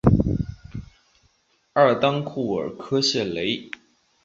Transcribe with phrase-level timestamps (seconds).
[1.73, 3.69] 阿尔当库尔科谢雷。